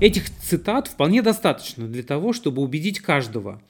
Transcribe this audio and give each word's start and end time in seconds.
Этих 0.00 0.30
цитат 0.30 0.88
вполне 0.88 1.20
достаточно 1.20 1.86
для 1.86 2.02
того, 2.02 2.32
чтобы 2.32 2.62
убедить 2.62 3.00
каждого, 3.00 3.62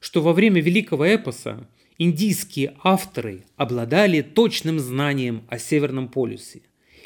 что 0.00 0.22
во 0.22 0.32
время 0.32 0.62
великого 0.62 1.06
эпоса 1.06 1.68
индийские 1.98 2.74
авторы 2.82 3.44
обладали 3.56 4.22
точным 4.22 4.78
знанием 4.78 5.44
о 5.50 5.58
Северном 5.58 6.08
полюсе. 6.08 6.62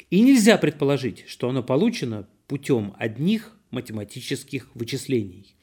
И 0.09 0.21
нельзя 0.21 0.57
предположить, 0.57 1.25
что 1.27 1.49
оно 1.49 1.61
получено 1.61 2.25
путем 2.47 2.93
одних 2.97 3.53
математических 3.71 4.69
вычислений. 4.73 5.55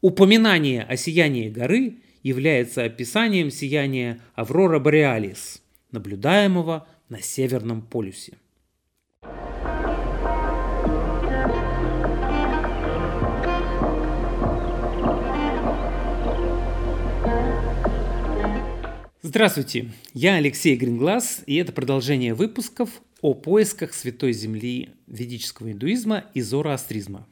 Упоминание 0.00 0.84
о 0.84 0.96
сиянии 0.96 1.50
горы 1.50 1.96
является 2.22 2.84
описанием 2.84 3.50
сияния 3.50 4.20
Аврора 4.36 4.78
Бореалис, 4.78 5.60
наблюдаемого 5.90 6.86
на 7.08 7.20
Северном 7.20 7.82
полюсе. 7.82 8.34
Здравствуйте, 19.30 19.90
я 20.14 20.36
Алексей 20.36 20.74
Гринглас, 20.74 21.42
и 21.44 21.56
это 21.56 21.70
продолжение 21.70 22.32
выпусков 22.32 23.02
о 23.20 23.34
поисках 23.34 23.92
Святой 23.92 24.32
Земли 24.32 24.88
ведического 25.06 25.70
индуизма 25.70 26.24
и 26.32 26.40
зороастризма. 26.40 27.26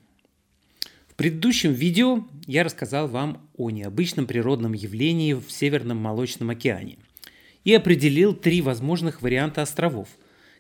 В 1.09 1.15
предыдущем 1.15 1.73
видео 1.73 2.29
я 2.47 2.65
рассказал 2.65 3.09
вам 3.09 3.49
о 3.57 3.71
необычном 3.71 4.27
природном 4.27 4.75
явлении 4.75 5.33
в 5.33 5.51
Северном 5.51 5.97
Молочном 5.97 6.51
океане 6.51 6.99
и 7.65 7.73
определил 7.73 8.35
три 8.35 8.61
возможных 8.61 9.23
варианта 9.23 9.63
островов, 9.63 10.09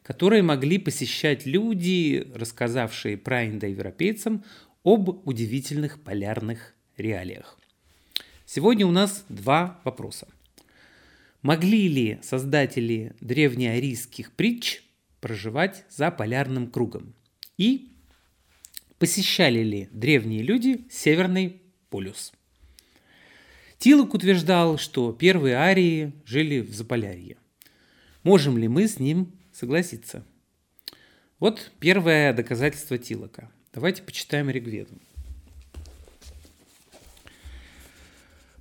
которые 0.03 0.43
могли 0.43 0.79
посещать 0.79 1.45
люди, 1.45 2.27
рассказавшие 2.35 3.19
про 3.19 3.45
индоевропейцам 3.45 4.43
об 4.85 5.11
удивительных 5.29 6.01
полярных 6.01 6.73
реалиях. 6.97 7.59
Сегодня 8.47 8.87
у 8.87 8.91
нас 8.91 9.27
два 9.29 9.83
вопроса. 9.85 10.29
Могли 11.47 11.87
ли 11.87 12.19
создатели 12.25 13.15
древнеарийских 13.21 14.33
притч 14.33 14.83
проживать 15.21 15.85
за 15.89 16.11
полярным 16.11 16.69
кругом? 16.69 17.15
И 17.57 17.93
посещали 18.99 19.63
ли 19.63 19.89
древние 19.93 20.43
люди 20.43 20.85
Северный 20.91 21.63
полюс? 21.89 22.33
Тилок 23.79 24.15
утверждал, 24.15 24.77
что 24.77 25.13
первые 25.13 25.55
арии 25.55 26.15
жили 26.25 26.63
в 26.63 26.75
Заполярье. 26.75 27.37
Можем 28.25 28.59
ли 28.59 28.67
мы 28.67 28.89
с 28.89 28.99
ним 28.99 29.31
согласиться? 29.53 30.27
Вот 31.39 31.71
первое 31.79 32.33
доказательство 32.33 32.99
Тилока. 32.99 33.53
Давайте 33.73 34.03
почитаем 34.03 34.51
Ригведу. 34.51 34.99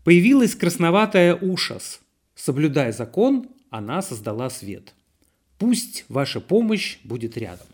Появилась 0.04 0.54
красноватая 0.54 1.34
ушас– 1.34 2.02
Соблюдая 2.46 2.92
закон, 2.92 3.48
она 3.72 4.04
создала 4.04 4.52
свет. 4.52 4.94
Пусть 5.58 6.06
ваша 6.10 6.40
помощь 6.40 7.00
будет 7.04 7.38
рядом. 7.38 7.66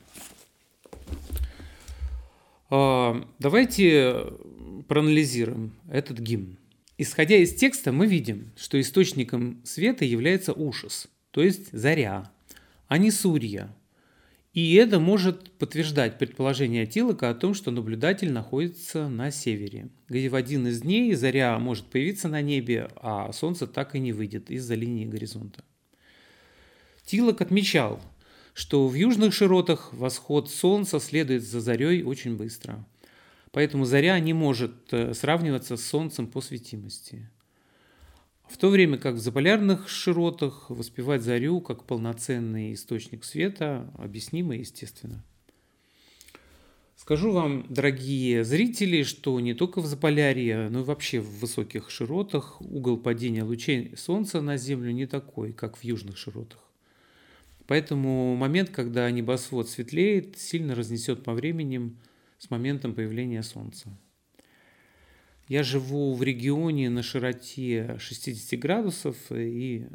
А, 2.70 3.22
давайте 3.38 4.28
проанализируем 4.88 5.74
этот 5.90 6.20
гимн. 6.20 6.56
Исходя 6.98 7.36
из 7.36 7.54
текста, 7.54 7.92
мы 7.92 8.08
видим, 8.08 8.54
что 8.56 8.80
источником 8.80 9.60
света 9.66 10.06
является 10.06 10.54
ушас, 10.54 11.10
то 11.32 11.44
есть 11.44 11.74
заря, 11.74 12.32
а 12.88 12.98
не 12.98 13.12
сурья, 13.12 13.76
и 14.54 14.74
это 14.74 15.00
может 15.00 15.52
подтверждать 15.54 16.18
предположение 16.18 16.86
Тилока 16.86 17.30
о 17.30 17.34
том, 17.34 17.54
что 17.54 17.72
наблюдатель 17.72 18.34
находится 18.34 19.08
на 19.08 19.32
севере, 19.32 19.90
где 20.10 20.28
в 20.28 20.36
один 20.36 20.68
из 20.68 20.82
дней 20.82 21.14
заря 21.16 21.58
может 21.58 21.86
появиться 21.86 22.28
на 22.28 22.42
небе, 22.42 22.90
а 22.98 23.32
солнце 23.32 23.66
так 23.66 23.96
и 23.96 24.00
не 24.00 24.12
выйдет 24.12 24.52
из-за 24.52 24.76
линии 24.76 25.06
горизонта. 25.06 25.64
Тилок 27.06 27.40
отмечал, 27.40 28.02
что 28.54 28.90
в 28.90 28.94
южных 28.94 29.34
широтах 29.34 29.94
восход 29.94 30.50
солнца 30.50 31.00
следует 31.00 31.44
за 31.44 31.62
зарей 31.62 32.04
очень 32.04 32.36
быстро, 32.36 32.86
поэтому 33.52 33.86
заря 33.86 34.20
не 34.20 34.34
может 34.34 34.92
э, 34.92 35.14
сравниваться 35.14 35.78
с 35.78 35.86
солнцем 35.86 36.28
по 36.28 36.42
светимости 36.42 37.30
в 38.52 38.58
то 38.58 38.70
время 38.70 38.98
как 38.98 39.16
в 39.16 39.20
заполярных 39.20 39.88
широтах 39.88 40.70
воспевать 40.70 41.22
зарю 41.22 41.62
как 41.62 41.86
полноценный 41.86 42.74
источник 42.74 43.24
света 43.24 43.90
объяснимо 43.98 44.56
естественно. 44.56 45.24
Скажу 46.98 47.32
вам, 47.32 47.66
дорогие 47.68 48.44
зрители, 48.44 49.04
что 49.04 49.40
не 49.40 49.56
только 49.56 49.82
в 49.82 49.88
Заполярье, 49.88 50.70
но 50.70 50.82
и 50.82 50.84
вообще 50.84 51.20
в 51.20 51.40
высоких 51.40 51.90
широтах 51.90 52.62
угол 52.62 52.98
падения 52.98 53.44
лучей 53.44 53.96
Солнца 53.98 54.40
на 54.40 54.58
Землю 54.58 54.92
не 54.92 55.08
такой, 55.08 55.52
как 55.52 55.78
в 55.78 55.84
южных 55.84 56.18
широтах. 56.18 56.60
Поэтому 57.66 58.36
момент, 58.36 58.70
когда 58.70 59.10
небосвод 59.10 59.68
светлеет, 59.70 60.38
сильно 60.38 60.76
разнесет 60.76 61.24
по 61.24 61.34
времени 61.34 61.96
с 62.38 62.52
моментом 62.52 62.94
появления 62.94 63.42
Солнца. 63.42 63.90
Я 65.52 65.64
живу 65.64 66.14
в 66.14 66.24
регионе 66.24 66.90
на 66.90 67.04
широте 67.04 67.98
60 68.00 68.58
градусов, 68.58 69.18
и 69.32 69.86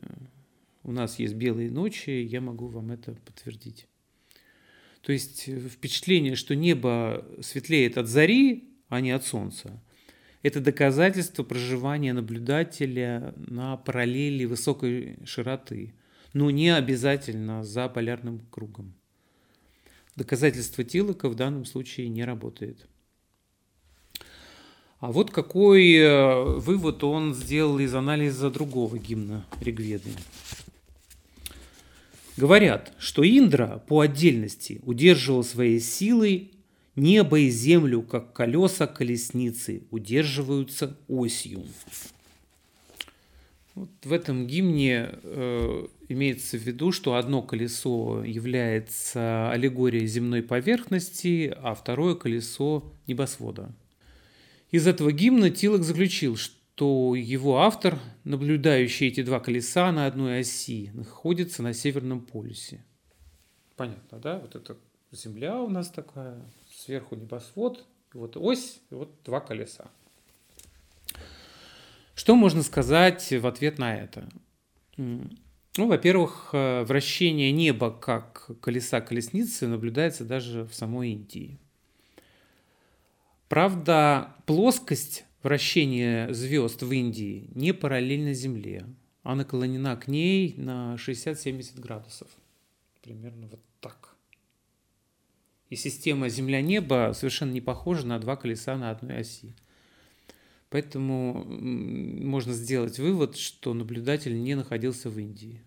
у 0.82 0.92
нас 0.92 1.18
есть 1.18 1.32
белые 1.32 1.70
ночи, 1.70 2.10
я 2.10 2.42
могу 2.42 2.66
вам 2.66 2.90
это 2.90 3.14
подтвердить. 3.24 3.86
То 5.00 5.12
есть 5.12 5.48
впечатление, 5.48 6.36
что 6.36 6.54
небо 6.54 7.26
светлеет 7.40 7.96
от 7.96 8.06
зари, 8.06 8.68
а 8.90 9.00
не 9.00 9.12
от 9.12 9.24
солнца, 9.24 9.82
это 10.42 10.60
доказательство 10.60 11.42
проживания 11.42 12.12
наблюдателя 12.12 13.32
на 13.38 13.78
параллели 13.78 14.44
высокой 14.44 15.16
широты, 15.24 15.94
но 16.34 16.50
не 16.50 16.68
обязательно 16.68 17.64
за 17.64 17.88
полярным 17.88 18.40
кругом. 18.50 18.92
Доказательство 20.16 20.84
Тилока 20.84 21.30
в 21.30 21.34
данном 21.34 21.64
случае 21.64 22.10
не 22.10 22.26
работает. 22.26 22.86
А 24.98 25.12
вот 25.12 25.30
какой 25.30 25.94
э, 25.94 26.44
вывод 26.58 27.04
он 27.04 27.34
сделал 27.34 27.78
из 27.78 27.94
анализа 27.94 28.50
другого 28.50 28.98
гимна 28.98 29.44
Ригведы. 29.60 30.10
Говорят, 32.38 32.92
что 32.98 33.22
Индра 33.22 33.82
по 33.86 34.00
отдельности 34.00 34.80
удерживал 34.84 35.44
своей 35.44 35.80
силой 35.80 36.52
небо 36.94 37.38
и 37.38 37.50
землю, 37.50 38.02
как 38.02 38.32
колеса 38.32 38.86
колесницы 38.86 39.82
удерживаются 39.90 40.96
осью. 41.08 41.62
Вот 43.74 43.90
в 44.02 44.12
этом 44.12 44.46
гимне 44.46 45.10
э, 45.22 45.86
имеется 46.08 46.56
в 46.56 46.62
виду, 46.62 46.92
что 46.92 47.16
одно 47.16 47.42
колесо 47.42 48.24
является 48.24 49.50
аллегорией 49.50 50.06
земной 50.06 50.42
поверхности, 50.42 51.54
а 51.62 51.74
второе 51.74 52.14
колесо 52.14 52.90
небосвода. 53.06 53.70
Из 54.76 54.86
этого 54.86 55.10
гимна 55.10 55.48
Тилок 55.48 55.84
заключил, 55.84 56.36
что 56.36 57.14
его 57.14 57.60
автор, 57.60 57.98
наблюдающий 58.24 59.08
эти 59.08 59.22
два 59.22 59.40
колеса 59.40 59.90
на 59.90 60.04
одной 60.04 60.40
оси, 60.40 60.90
находится 60.92 61.62
на 61.62 61.72
Северном 61.72 62.20
полюсе. 62.20 62.84
Понятно, 63.74 64.18
да? 64.18 64.38
Вот 64.38 64.54
это 64.54 64.76
Земля 65.12 65.62
у 65.62 65.70
нас 65.70 65.88
такая, 65.88 66.42
сверху 66.70 67.16
небосвод, 67.16 67.86
вот 68.12 68.36
ось, 68.36 68.82
и 68.90 68.94
вот 68.94 69.08
два 69.24 69.40
колеса. 69.40 69.90
Что 72.14 72.36
можно 72.36 72.62
сказать 72.62 73.32
в 73.32 73.46
ответ 73.46 73.78
на 73.78 73.96
это? 73.96 74.28
Ну, 74.98 75.30
во-первых, 75.86 76.50
э, 76.52 76.84
вращение 76.84 77.50
неба 77.50 77.90
как 77.90 78.50
колеса 78.60 79.00
колесницы 79.00 79.68
наблюдается 79.68 80.26
даже 80.26 80.64
в 80.64 80.74
самой 80.74 81.12
Индии. 81.12 81.58
Правда, 83.48 84.34
плоскость 84.46 85.24
вращения 85.42 86.32
звезд 86.32 86.82
в 86.82 86.90
Индии 86.90 87.48
не 87.54 87.72
параллельна 87.72 88.34
Земле. 88.34 88.84
Она 89.22 89.36
наклонена 89.36 89.96
к 89.96 90.08
ней 90.08 90.54
на 90.56 90.96
60-70 90.96 91.80
градусов. 91.80 92.28
Примерно 93.02 93.46
вот 93.46 93.60
так. 93.80 94.16
И 95.68 95.76
система 95.76 96.28
Земля-небо 96.28 97.12
совершенно 97.14 97.52
не 97.52 97.60
похожа 97.60 98.06
на 98.06 98.18
два 98.18 98.36
колеса 98.36 98.76
на 98.76 98.90
одной 98.90 99.18
оси. 99.18 99.54
Поэтому 100.68 101.44
можно 101.44 102.52
сделать 102.52 102.98
вывод, 102.98 103.36
что 103.36 103.74
наблюдатель 103.74 104.40
не 104.40 104.56
находился 104.56 105.08
в 105.08 105.18
Индии. 105.18 105.62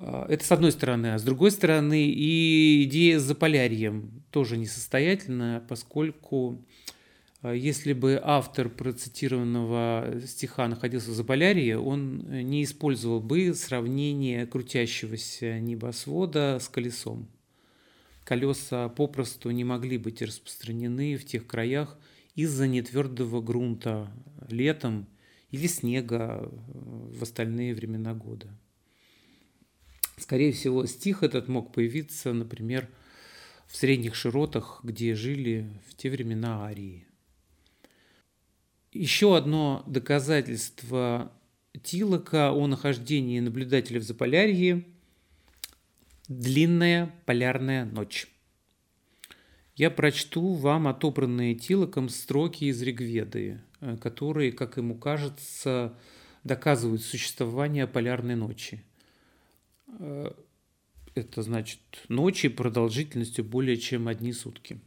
А, 0.00 0.26
это 0.28 0.44
с 0.44 0.52
одной 0.52 0.72
стороны. 0.72 1.14
А 1.14 1.18
с 1.18 1.22
другой 1.22 1.50
стороны, 1.50 2.08
и 2.08 2.84
идея 2.84 3.18
с 3.18 3.22
Заполярьем 3.22 4.22
тоже 4.30 4.56
несостоятельна, 4.56 5.64
поскольку 5.68 6.64
а, 7.42 7.52
если 7.52 7.92
бы 7.92 8.20
автор 8.22 8.68
процитированного 8.68 10.20
стиха 10.26 10.68
находился 10.68 11.10
в 11.10 11.14
Заполярье, 11.14 11.78
он 11.78 12.18
не 12.28 12.64
использовал 12.64 13.20
бы 13.20 13.54
сравнение 13.54 14.46
крутящегося 14.46 15.58
небосвода 15.58 16.58
с 16.60 16.68
колесом. 16.68 17.28
колеса 18.24 18.88
попросту 18.88 19.50
не 19.50 19.64
могли 19.64 19.98
быть 19.98 20.22
распространены 20.22 21.16
в 21.16 21.24
тех 21.24 21.46
краях 21.46 21.98
из-за 22.34 22.68
нетвердого 22.68 23.40
грунта 23.40 24.12
летом 24.48 25.08
или 25.50 25.66
снега 25.66 26.48
в 26.52 27.22
остальные 27.22 27.74
времена 27.74 28.14
года. 28.14 28.48
Скорее 30.18 30.52
всего, 30.52 30.86
стих 30.86 31.22
этот 31.22 31.48
мог 31.48 31.72
появиться, 31.72 32.32
например, 32.32 32.88
в 33.66 33.76
средних 33.76 34.14
широтах, 34.14 34.80
где 34.82 35.14
жили 35.14 35.70
в 35.88 35.94
те 35.94 36.10
времена 36.10 36.64
арии. 36.64 37.06
Еще 38.92 39.36
одно 39.36 39.84
доказательство 39.86 41.32
Тилока 41.82 42.52
о 42.52 42.66
нахождении 42.66 43.40
наблюдателя 43.40 44.00
в 44.00 44.02
Заполярье– 44.02 44.84
длинная 46.28 47.14
полярная 47.24 47.84
ночь. 47.86 48.28
Я 49.74 49.90
прочту 49.90 50.54
вам 50.54 50.88
отобранные 50.88 51.54
Тилоком 51.54 52.08
строки 52.08 52.64
из 52.64 52.82
Ригведы, 52.82 53.60
э, 53.80 53.96
которые, 53.96 54.52
как 54.52 54.76
ему 54.76 54.96
кажется, 54.96 55.96
доказывают 56.44 57.02
существование 57.02 57.86
полярной 57.86 58.34
ночи. 58.34 58.82
Э, 59.98 60.30
это 61.14 61.42
значит 61.42 61.80
ночи 62.08 62.48
продолжительностью 62.48 63.44
более 63.44 63.76
чем 63.76 64.08
одни 64.08 64.32
сутки. 64.32 64.80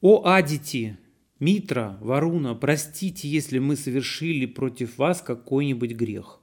О 0.00 0.24
Адити, 0.24 0.96
Митра, 1.40 1.98
Варуна, 2.00 2.54
простите, 2.54 3.28
если 3.28 3.58
мы 3.58 3.76
совершили 3.76 4.46
против 4.46 4.96
вас 4.96 5.20
какой-нибудь 5.20 5.92
грех. 5.92 6.40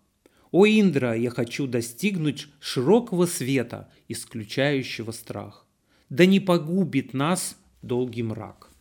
О 0.52 0.68
Индра, 0.68 1.16
я 1.16 1.32
хочу 1.32 1.66
достигнуть 1.66 2.48
широкого 2.60 3.26
света, 3.26 3.92
исключающего 4.08 5.12
страх. 5.12 5.66
Да 6.10 6.26
не 6.26 6.40
погубит 6.40 7.14
нас 7.14 7.58
долгий 7.82 8.24
мрак. 8.24 8.72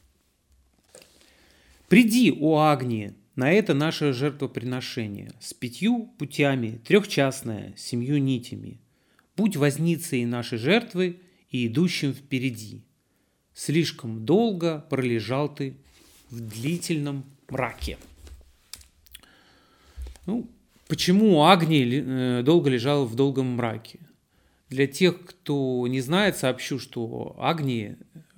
Приди, 1.88 2.36
о 2.38 2.58
Агни, 2.58 3.14
на 3.36 3.52
это 3.52 3.74
наше 3.74 4.12
жертвоприношение 4.12 5.32
с 5.40 5.54
пятью 5.54 6.12
путями, 6.18 6.80
трехчастное, 6.84 7.74
семью 7.76 8.18
нитями. 8.18 8.80
Будь 9.36 9.56
возницей 9.56 10.24
нашей 10.24 10.58
жертвы 10.58 11.20
и 11.50 11.68
идущим 11.68 12.12
впереди– 12.12 12.82
Слишком 13.56 14.26
долго 14.26 14.84
пролежал 14.90 15.48
ты 15.48 15.78
в 16.28 16.40
длительном 16.40 17.24
мраке. 17.48 17.96
Ну, 20.26 20.46
почему 20.88 21.42
Агни 21.42 21.86
э, 21.88 22.42
долго 22.42 22.68
лежал 22.68 23.06
в 23.06 23.14
долгом 23.14 23.56
мраке? 23.56 24.00
Для 24.68 24.86
тех, 24.86 25.24
кто 25.24 25.86
не 25.88 26.02
знает, 26.02 26.36
сообщу, 26.36 26.78
что 26.78 27.34
Агни 27.38 27.96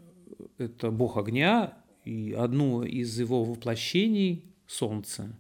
–это 0.58 0.92
бог 0.92 1.16
огня, 1.16 1.76
и 2.04 2.32
одно 2.38 2.84
из 2.84 3.18
его 3.18 3.42
воплощений– 3.42 4.44
солнце. 4.68 5.34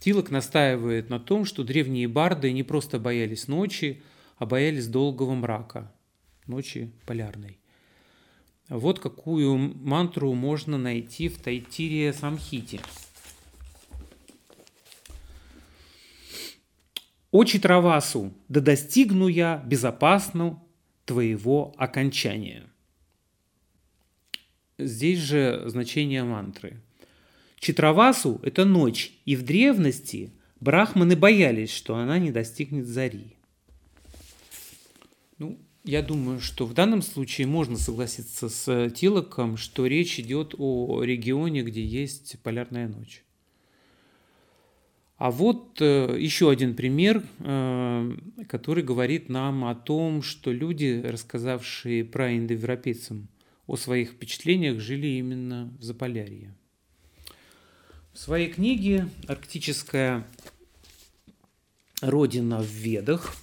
Тилок 0.00 0.30
настаивает 0.30 1.10
на 1.10 1.20
том, 1.20 1.44
что 1.44 1.62
древние 1.62 2.08
барды 2.08 2.50
не 2.52 2.64
просто 2.64 2.98
боялись 2.98 3.46
ночи, 3.46 4.02
а 4.38 4.46
боялись 4.46 4.88
долгого 4.88 5.34
мрака, 5.34 5.92
ночи 6.46 6.90
полярной. 7.06 7.58
Вот 8.68 8.98
какую 8.98 9.56
мантру 9.58 10.32
можно 10.32 10.78
найти 10.78 11.28
в 11.28 11.40
Тайтире 11.40 12.12
Самхите. 12.12 12.80
«Очи 17.30 17.60
Травасу, 17.60 18.32
да 18.48 18.60
достигну 18.60 19.28
я 19.28 19.62
безопасно 19.64 20.60
твоего 21.04 21.74
окончания». 21.76 22.66
Здесь 24.78 25.18
же 25.18 25.62
значение 25.66 26.24
мантры. 26.24 26.80
Читравасу– 27.60 28.40
это 28.42 28.64
ночь, 28.64 29.12
и 29.26 29.36
в 29.36 29.42
древности 29.42 30.32
брахманы 30.60 31.14
боялись, 31.14 31.70
что 31.70 31.94
она 31.94 32.18
не 32.18 32.32
достигнет 32.32 32.86
зари. 32.86 33.36
Ну, 35.36 35.58
я 35.84 36.00
думаю, 36.00 36.40
что 36.40 36.64
в 36.64 36.72
данном 36.72 37.02
случае 37.02 37.46
можно 37.46 37.76
согласиться 37.76 38.48
с 38.48 38.90
Тилоком, 38.90 39.58
что 39.58 39.86
речь 39.86 40.18
идет 40.18 40.54
о 40.56 41.02
регионе, 41.02 41.62
где 41.62 41.84
есть 41.84 42.38
полярная 42.42 42.88
ночь. 42.88 43.24
А 45.18 45.30
вот 45.30 45.82
э, 45.82 46.16
еще 46.18 46.50
один 46.50 46.74
пример, 46.74 47.22
э, 47.40 48.16
который 48.48 48.82
говорит 48.82 49.28
нам 49.28 49.66
о 49.66 49.74
том, 49.74 50.22
что 50.22 50.50
люди, 50.50 51.02
рассказавшие 51.04 52.06
про 52.06 52.34
индоевропейцам 52.34 53.28
о 53.66 53.76
своих 53.76 54.12
впечатлениях, 54.12 54.80
жили 54.80 55.08
именно 55.08 55.76
в 55.78 55.82
Заполярье. 55.82 56.54
В 58.12 58.18
своей 58.18 58.50
книге 58.50 59.08
«Арктическая 59.28 60.26
родина 62.00 62.60
в 62.60 62.66
Ведах» 62.66 63.36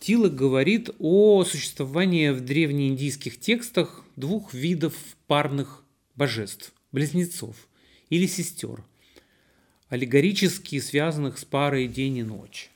Тилок 0.00 0.34
говорит 0.34 0.88
о 0.98 1.44
существовании 1.44 2.30
в 2.30 2.40
древнеиндийских 2.40 3.38
текстах 3.38 4.02
двух 4.16 4.54
видов 4.54 4.94
парных 5.26 5.84
божеств– 6.16 6.72
близнецов 6.92 7.54
или 8.08 8.26
сестер, 8.26 8.82
аллегорически 9.90 10.80
связанных 10.80 11.36
с 11.36 11.44
парой 11.44 11.86
день 11.86 12.16
и 12.16 12.22
ночь. 12.22 12.70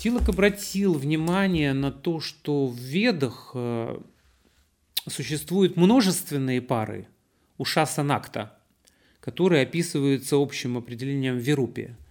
Тилок 0.00 0.28
обратил 0.28 0.94
внимание 0.94 1.72
на 1.72 1.92
то, 1.92 2.18
что 2.18 2.66
в 2.66 2.76
Ведах 2.76 3.52
э, 3.54 3.96
существуют 5.08 5.76
множественные 5.76 6.60
пары 6.60 7.06
у 7.58 7.64
Шаса-Накта, 7.64 8.58
которые 9.22 9.62
описываются 9.62 10.36
общим 10.36 10.76
определением 10.76 11.38
Верупия– 11.38 11.96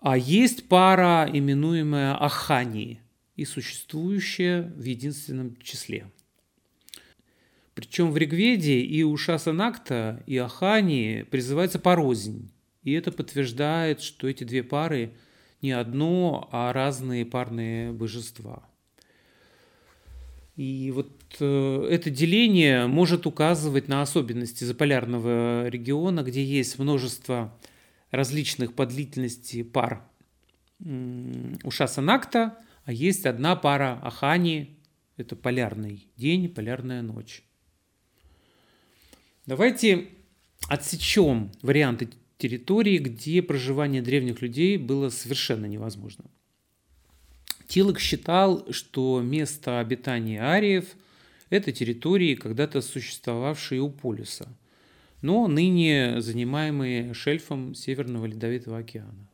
а 0.00 0.16
есть 0.16 0.68
пара, 0.68 1.28
именуемая 1.30 2.14
Ахани, 2.14 3.00
и 3.34 3.44
существующая 3.44 4.62
в 4.76 4.84
единственном 4.84 5.56
числе. 5.60 6.06
Причем 7.74 8.12
в 8.12 8.16
Ригведе 8.16 8.80
и 8.80 9.02
у 9.02 9.16
Шасанакта, 9.16 10.22
и 10.26 10.36
Ахани 10.36 11.26
призывается 11.28 11.80
порознь. 11.80 12.52
И 12.84 12.92
это 12.92 13.10
подтверждает, 13.10 14.00
что 14.00 14.28
эти 14.28 14.44
две 14.44 14.62
пары 14.62 15.14
не 15.62 15.72
одно, 15.72 16.48
а 16.52 16.72
разные 16.72 17.26
парные 17.26 17.92
божества. 17.92 18.68
И 20.58 20.90
вот 20.90 21.36
э, 21.38 21.88
это 21.88 22.10
деление 22.10 22.88
может 22.88 23.26
указывать 23.26 23.86
на 23.86 24.02
особенности 24.02 24.64
заполярного 24.64 25.68
региона, 25.68 26.24
где 26.24 26.42
есть 26.42 26.80
множество 26.80 27.56
различных 28.10 28.74
по 28.74 28.84
длительности 28.84 29.62
пар 29.62 30.02
у 30.80 31.70
Шасанакта, 31.70 32.58
а 32.84 32.92
есть 32.92 33.24
одна 33.24 33.54
пара 33.54 34.00
Ахани, 34.02 34.76
это 35.16 35.36
полярный 35.36 36.08
день, 36.16 36.48
полярная 36.48 37.02
ночь. 37.02 37.44
Давайте 39.46 40.08
отсечем 40.68 41.52
варианты 41.62 42.08
территории, 42.36 42.98
где 42.98 43.42
проживание 43.42 44.02
древних 44.02 44.42
людей 44.42 44.76
было 44.76 45.08
совершенно 45.08 45.66
невозможно. 45.66 46.24
Тилок 47.68 48.00
считал, 48.00 48.66
что 48.72 49.20
место 49.22 49.78
обитания 49.78 50.42
ариев– 50.42 50.86
это 51.50 51.70
территории, 51.70 52.34
когда-то 52.34 52.80
существовавшие 52.80 53.80
у 53.80 53.90
полюса– 53.90 54.48
но 55.22 55.48
ныне 55.48 56.20
занимаемые 56.20 57.12
шельфом 57.14 57.74
Северного 57.74 58.26
Ледовитого 58.26 58.78
океана. 58.78 59.28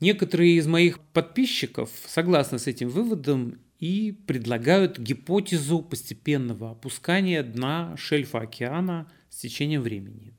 Некоторые 0.00 0.56
из 0.56 0.66
моих 0.66 0.98
подписчиков 0.98 1.90
согласны 2.06 2.58
с 2.58 2.66
этим 2.66 2.88
выводом 2.88 3.58
и 3.78 4.12
предлагают 4.26 4.98
гипотезу 4.98 5.80
постепенного 5.80 6.70
опускания 6.70 7.42
дна 7.42 7.94
шельфа 7.96 8.40
океана 8.40 9.10
с 9.28 9.36
течением 9.36 9.82
времени. 9.82 10.32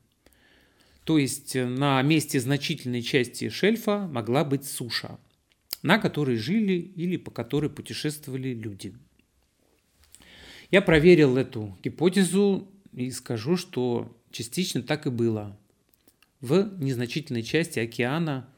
То 1.04 1.18
есть 1.18 1.54
на 1.54 2.00
месте 2.02 2.38
значительной 2.38 3.02
части 3.02 3.48
шельфа 3.48 4.06
могла 4.06 4.44
быть 4.44 4.64
суша, 4.64 5.18
на 5.82 5.98
которой 5.98 6.36
жили 6.36 6.72
или 6.72 7.16
по 7.16 7.30
которой 7.30 7.68
путешествовали 7.70 8.54
люди. 8.54 8.94
Я 10.70 10.80
проверил 10.80 11.36
эту 11.36 11.76
гипотезу 11.82 12.68
и 12.92 13.10
скажу, 13.10 13.56
что 13.56 14.16
частично 14.30 14.82
так 14.82 15.06
и 15.06 15.10
было. 15.10 15.58
В 16.40 16.78
незначительной 16.80 17.42
части 17.42 17.78
океана, 17.78 18.48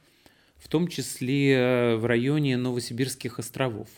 в 0.57 0.69
том 0.69 0.89
числе 0.89 1.53
э, 1.53 1.97
в 1.97 2.07
районе 2.07 2.57
Новосибирских 2.57 3.39
островов. 3.39 3.89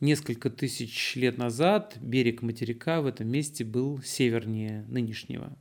Несколько 0.00 0.50
тысяч 0.50 1.16
лет 1.16 1.38
назад 1.38 1.96
берег 2.00 2.42
материка 2.42 3.00
в 3.00 3.06
этом 3.06 3.28
месте 3.28 3.64
был 3.64 4.02
севернее 4.02 4.84
нынешнего. 4.88 5.56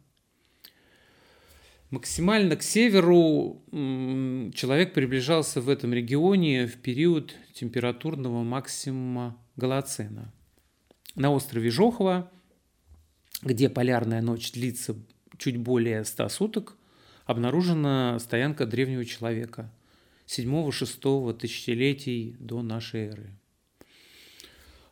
Максимально 1.95 2.57
к 2.57 2.61
северу 2.61 3.63
человек 3.71 4.93
приближался 4.93 5.61
в 5.61 5.69
этом 5.69 5.93
регионе 5.93 6.67
в 6.67 6.75
период 6.81 7.33
температурного 7.53 8.43
максимума 8.43 9.41
Голоцена. 9.55 10.33
На 11.15 11.31
острове 11.31 11.69
Жохова, 11.69 12.29
где 13.43 13.69
полярная 13.69 14.21
ночь 14.21 14.51
длится 14.51 14.97
чуть 15.37 15.55
более 15.55 16.03
100 16.03 16.27
суток, 16.27 16.75
обнаружена 17.25 18.19
стоянка 18.19 18.65
древнего 18.65 19.05
человека 19.05 19.71
7-6 20.27 21.33
тысячелетий 21.35 22.35
до 22.39 22.61
нашей 22.61 23.07
эры. 23.07 23.29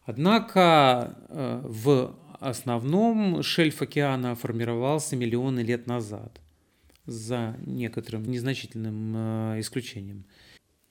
Однако 0.05 1.17
э, 1.27 1.61
в 1.65 2.15
основном 2.39 3.43
шельф 3.43 3.81
океана 3.81 4.35
формировался 4.35 5.17
миллионы 5.17 5.59
лет 5.59 5.85
назад, 5.85 6.39
за 7.05 7.57
некоторым 7.65 8.23
незначительным 8.23 9.13
э, 9.15 9.59
исключением. 9.59 10.25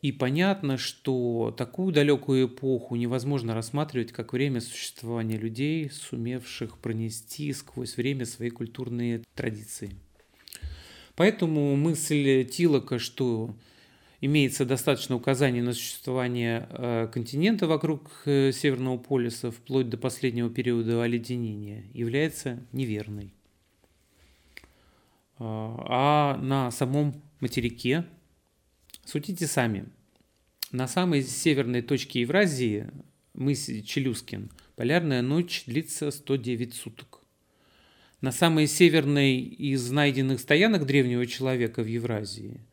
И 0.01 0.11
понятно, 0.11 0.79
что 0.79 1.55
такую 1.57 1.93
далекую 1.93 2.49
эпоху 2.49 2.97
невозможно 2.97 3.55
рассматривать 3.55 4.11
как 4.11 4.33
время 4.33 4.61
существования 4.61 5.37
людей, 5.37 5.89
сумевших 5.91 6.79
пронести 6.79 7.53
сквозь 7.53 7.97
время 7.97 8.27
свои 8.27 8.51
культурные 8.51 9.23
традиции. 9.37 9.95
Поэтому 11.15 11.77
мысль 11.77 12.45
Тилока, 12.45 12.99
что 12.99 13.55
имеется 14.21 14.65
достаточно 14.65 15.15
указаний 15.15 15.61
на 15.61 15.73
существование 15.73 16.67
э, 16.71 17.09
континента 17.13 17.69
вокруг 17.69 18.11
э, 18.25 18.51
Северного 18.53 18.99
полюса 18.99 19.53
вплоть 19.53 19.89
до 19.89 19.99
последнего 19.99 20.51
периода 20.51 21.03
оледенения, 21.03 21.85
является 21.93 22.67
неверной. 22.73 23.35
А, 25.39 26.37
а 26.37 26.39
на 26.39 26.71
самом 26.71 27.23
материке, 27.41 28.07
судите 29.05 29.47
сами, 29.47 29.87
на 30.71 30.89
самой 30.89 31.23
северной 31.23 31.83
точке 31.83 32.21
Евразии, 32.21 32.91
мысе 33.35 33.83
Челюскин, 33.83 34.51
полярная 34.77 35.23
ночь 35.23 35.65
длится 35.67 36.11
109 36.11 36.75
суток. 36.75 37.21
На 38.21 38.33
самой 38.33 38.67
северной 38.67 39.39
из 39.39 39.91
найденных 39.91 40.41
стоянок 40.41 40.87
древнего 40.87 41.27
человека 41.27 41.83
в 41.83 41.87
Евразии– 41.87 42.61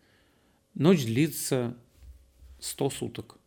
Ночь 0.79 1.03
длится 1.03 1.75
100 2.59 2.89
суток. 2.91 3.37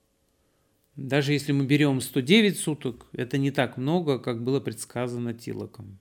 Даже 0.96 1.32
если 1.32 1.52
мы 1.52 1.64
берем 1.64 2.02
109 2.02 2.58
суток, 2.58 3.06
это 3.12 3.38
не 3.38 3.50
так 3.50 3.78
много, 3.78 4.18
как 4.18 4.44
было 4.44 4.60
предсказано 4.60 5.32
Тилоком. 5.32 5.98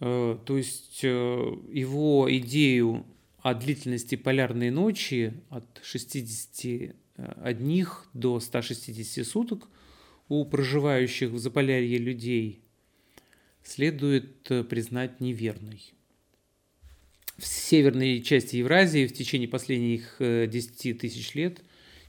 Э, 0.00 0.38
то 0.44 0.56
есть 0.56 1.00
э, 1.02 1.08
его 1.72 2.28
идею 2.38 3.04
о 3.40 3.54
длительности 3.54 4.16
полярной 4.16 4.70
ночи 4.70 5.34
от 5.50 5.80
61 5.82 7.86
до 8.14 8.40
160 8.40 9.26
суток 9.26 9.68
у 10.28 10.44
проживающих 10.44 11.30
в 11.30 11.38
Заполярье 11.38 11.98
людей 11.98 12.62
следует 13.62 14.50
э, 14.50 14.64
признать 14.64 15.20
неверной 15.20 15.94
в 17.38 17.46
северной 17.46 18.20
части 18.20 18.56
Евразии 18.56 19.06
в 19.06 19.14
течение 19.14 19.48
последних 19.48 20.16
10 20.18 20.86
э, 20.86 20.94
тысяч 20.94 21.34
лет 21.34 21.62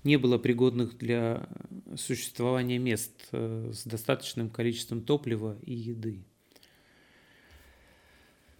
не 0.03 0.17
было 0.17 0.38
пригодных 0.38 0.98
для 0.98 1.48
существования 1.96 2.79
мест 2.79 3.27
э, 3.31 3.72
с 3.74 3.84
достаточным 3.84 4.50
количеством 4.50 5.01
топлива 5.01 5.58
и 5.62 5.74
еды. 5.74 6.25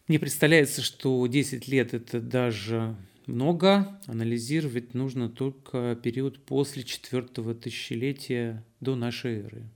Мне 0.10 0.18
представляется, 0.18 0.82
что 0.82 1.28
10 1.28 1.68
лет 1.68 1.94
это 1.94 2.20
даже 2.20 2.96
много. 3.28 4.02
Анализировать 4.08 4.96
нужно 4.96 5.30
только 5.30 5.96
период 6.02 6.44
после 6.44 6.84
четвертого 6.84 7.54
тысячелетия 7.54 8.66
до 8.80 8.96
нашей 8.96 9.42
эры. 9.42 9.70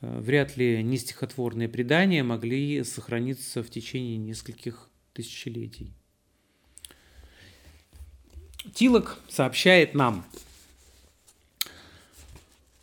Э, 0.00 0.18
вряд 0.18 0.56
ли 0.56 0.82
не 0.82 0.96
стихотворные 0.96 1.68
предания 1.68 2.24
могли 2.24 2.82
сохраниться 2.82 3.62
в 3.62 3.70
течение 3.70 4.16
нескольких 4.16 4.90
тысячелетий. 5.12 5.92
Тилок 8.74 9.20
сообщает 9.28 9.94
нам, 9.94 10.26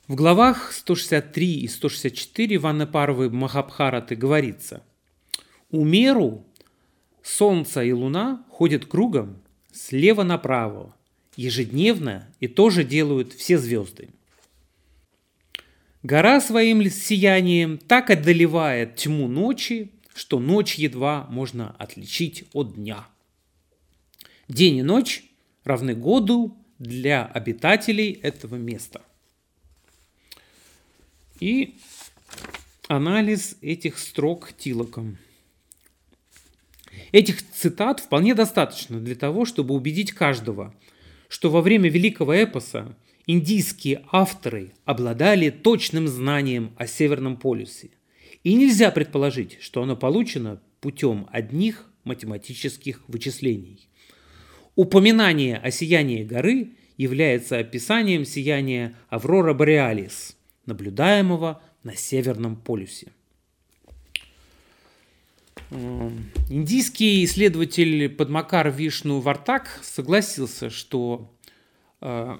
в 0.07 0.15
главах 0.15 0.71
163 0.71 1.59
и 1.59 1.67
164 1.67 2.57
Ванны 2.59 2.87
Парвы 2.87 3.29
Махабхараты 3.29 4.15
говорится, 4.15 4.83
«У 5.71 5.83
меру 5.83 6.45
Солнце 7.23 7.83
и 7.83 7.91
Луна 7.91 8.45
ходят 8.49 8.85
кругом 8.85 9.41
слева 9.71 10.23
направо, 10.23 10.95
ежедневно 11.35 12.27
и 12.39 12.47
тоже 12.47 12.83
делают 12.83 13.33
все 13.33 13.57
звезды. 13.57 14.09
Гора 16.03 16.39
своим 16.39 16.87
сиянием 16.89 17.77
так 17.77 18.09
одолевает 18.09 18.95
тьму 18.95 19.27
ночи, 19.27 19.91
что 20.13 20.39
ночь 20.39 20.75
едва 20.75 21.25
можно 21.29 21.75
отличить 21.79 22.45
от 22.53 22.75
дня. 22.75 23.07
День 24.47 24.77
и 24.77 24.83
ночь 24.83 25.23
равны 25.63 25.95
году 25.95 26.55
для 26.77 27.25
обитателей 27.25 28.11
этого 28.11 28.55
места. 28.55 29.01
И 31.39 31.75
анализ 32.87 33.57
этих 33.61 33.97
строк 33.97 34.53
Тилоком. 34.55 35.17
Этих 37.15 37.49
цитат 37.49 38.01
вполне 38.01 38.35
достаточно 38.35 38.99
для 38.99 39.15
того, 39.15 39.45
чтобы 39.45 39.73
убедить 39.73 40.11
каждого, 40.11 40.73
что 41.29 41.49
во 41.49 41.61
время 41.61 41.89
великого 41.89 42.33
эпоса 42.33 42.95
индийские 43.25 44.03
авторы 44.11 44.73
обладали 44.83 45.49
точным 45.49 46.07
знанием 46.07 46.73
о 46.77 46.87
Северном 46.87 47.37
полюсе– 47.37 47.91
и 48.45 48.53
нельзя 48.53 48.91
предположить, 48.91 49.57
что 49.59 49.81
оно 49.81 49.97
получено 49.97 50.61
путем 50.79 51.27
одних 51.31 51.89
математических 52.03 53.01
вычислений. 53.07 53.89
Упоминание 54.75 55.57
о 55.57 55.71
сиянии 55.71 56.23
горы 56.23 56.73
является 56.95 57.57
описанием 57.57 58.23
сияния 58.23 58.95
Аврора 59.09 59.55
Бореалис, 59.55 60.37
наблюдаемого 60.67 61.59
на 61.81 61.95
Северном 61.95 62.55
полюсе. 62.55 63.07
Индийский 65.71 67.23
исследователь 67.25 68.09
Падмакар 68.09 68.69
Вишну 68.69 69.19
Вартак 69.19 69.79
согласился, 69.83 70.69
что 70.69 71.33
э, 72.01 72.37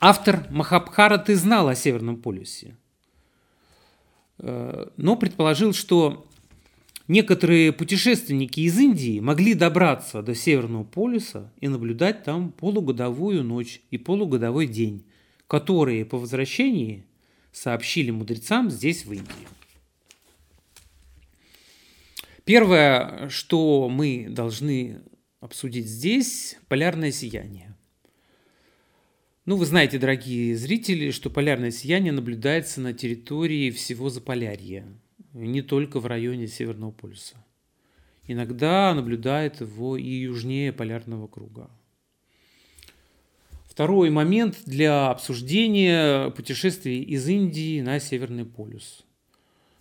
автор 0.00 0.46
Махабхараты 0.50 1.36
знал 1.36 1.68
о 1.68 1.74
Северном 1.74 2.16
полюсе, 2.16 2.76
Э, 4.38 4.88
но 4.96 5.16
предположил, 5.16 5.72
что 5.72 6.26
некоторые 7.08 7.72
путешественники 7.72 8.60
из 8.60 8.78
Индии 8.78 9.20
могли 9.20 9.54
добраться 9.54 10.22
до 10.22 10.34
Северного 10.34 10.84
полюса 10.84 11.52
и 11.60 11.68
наблюдать 11.68 12.24
там 12.24 12.52
полугодовую 12.52 13.42
ночь 13.44 13.80
и 13.90 13.98
полугодовой 13.98 14.66
день, 14.66 15.04
которые 15.46 16.04
по 16.04 16.18
возвращении 16.18 17.04
сообщили 17.52 18.10
мудрецам 18.10 18.70
здесь, 18.70 19.06
в 19.06 19.12
Индии. 19.12 19.55
Первое, 22.46 23.28
что 23.28 23.88
мы 23.88 24.28
должны 24.30 25.02
обсудить 25.40 25.88
здесь– 25.88 26.56
полярное 26.68 27.10
сияние. 27.10 27.76
Ну, 29.46 29.56
вы 29.56 29.66
знаете, 29.66 29.98
дорогие 29.98 30.56
зрители, 30.56 31.10
что 31.10 31.28
полярное 31.28 31.72
сияние 31.72 32.12
наблюдается 32.12 32.80
на 32.80 32.92
территории 32.92 33.72
всего 33.72 34.10
Заполярья, 34.10 34.86
не 35.32 35.60
только 35.60 35.98
в 35.98 36.06
районе 36.06 36.46
Северного 36.46 36.92
полюса. 36.92 37.44
Иногда 38.28 38.94
наблюдает 38.94 39.60
его 39.60 39.96
и 39.96 40.08
южнее 40.08 40.72
полярного 40.72 41.26
круга. 41.26 41.68
Второй 43.68 44.10
момент 44.10 44.58
для 44.66 45.10
обсуждения 45.10 46.30
путешествий 46.30 47.02
из 47.02 47.26
Индии 47.28 47.80
на 47.80 47.98
Северный 47.98 48.44
полюс. 48.44 49.05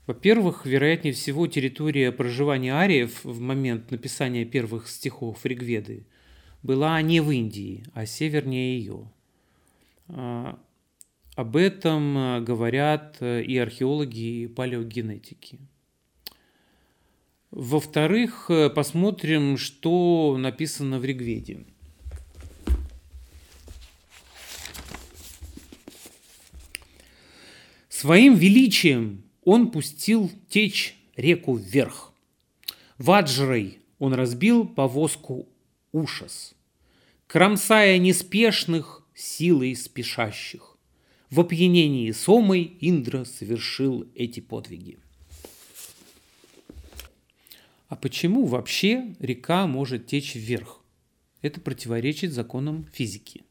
Во-первых, 0.08 0.66
вероятнее 0.66 1.14
всего, 1.14 1.48
территория 1.48 2.12
проживания 2.12 2.74
ариев 2.74 3.24
в 3.24 3.40
момент 3.40 3.92
написания 3.92 4.46
первых 4.46 4.88
стихов 4.88 5.46
Ригведы 5.46 6.06
была 6.64 7.02
не 7.02 7.22
в 7.22 7.32
Индии, 7.32 7.84
а 7.94 8.06
севернее 8.06 8.78
ее– 8.78 9.12
а, 10.08 10.60
об 11.36 11.58
этом 11.58 12.18
а, 12.18 12.40
говорят 12.40 13.18
э, 13.20 13.44
и 13.44 13.58
археологи, 13.58 14.44
и 14.44 14.48
палеогенетики. 14.48 15.60
Во-вторых, 17.52 18.50
э, 18.50 18.70
посмотрим, 18.70 19.58
что 19.58 20.38
написано 20.38 21.00
в 21.00 21.06
Ригведе. 21.06 21.66
Своим 27.90 28.36
величием 28.36 29.25
он 29.46 29.72
пустил 29.72 30.30
течь 30.50 30.98
реку 31.16 31.56
вверх. 31.56 32.12
Ваджрой 32.98 33.80
он 34.00 34.14
разбил 34.14 34.68
повозку 34.68 35.48
ужас, 35.94 36.54
кромсая 37.28 37.98
неспешных 38.00 39.04
силой 39.14 39.76
спешащих. 39.76 40.78
В 41.30 41.40
опьянении 41.40 42.12
Сомой 42.12 42.78
Индра 42.82 43.24
совершил 43.24 44.08
эти 44.16 44.40
подвиги. 44.40 44.98
А 47.88 47.96
почему 47.96 48.46
вообще 48.46 49.16
река 49.20 49.68
может 49.68 50.08
течь 50.08 50.36
вверх? 50.36 50.82
Это 51.42 51.62
противоречит 51.62 52.32
законам 52.32 52.88
физики. 52.92 53.44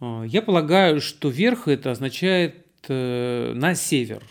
А, 0.00 0.24
я 0.24 0.40
полагаю, 0.40 1.00
что 1.00 1.28
вверх 1.28 1.68
это 1.68 1.90
означает 1.90 2.63
на 2.88 3.74
север. 3.74 4.22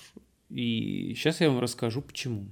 И 0.50 1.14
сейчас 1.16 1.42
я 1.42 1.50
вам 1.50 1.60
расскажу 1.60 2.02
почему. 2.02 2.46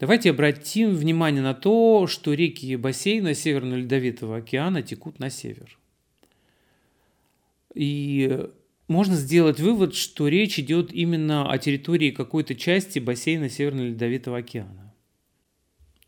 Давайте 0.00 0.30
обратим 0.30 0.96
внимание 0.96 1.42
на 1.42 1.54
то, 1.54 2.08
что 2.08 2.34
реки 2.34 2.66
и 2.66 2.76
бассейны 2.76 3.34
Северного 3.34 3.78
Ледовитого 3.78 4.38
океана 4.38 4.82
текут 4.82 5.20
на 5.20 5.30
север. 5.30 5.78
И 7.74 8.48
можно 8.88 9.14
сделать 9.14 9.60
вывод, 9.60 9.94
что 9.94 10.26
речь 10.26 10.58
идет 10.58 10.92
именно 10.92 11.48
о 11.48 11.56
территории 11.58 12.10
какой-то 12.10 12.56
части 12.56 12.98
бассейна 12.98 13.48
Северного 13.48 13.86
Ледовитого 13.86 14.38
океана. 14.38 14.92